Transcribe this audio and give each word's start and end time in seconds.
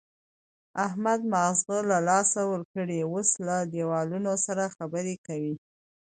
احمد 0.85 1.19
ماغزه 1.33 1.77
له 1.89 1.97
لاسه 2.09 2.41
ورکړي، 2.51 2.99
اوس 3.05 3.29
له 3.47 3.57
دېوالونو 3.73 4.31
سره 4.45 4.63
خبرې 4.75 5.15
کوي. 5.27 5.55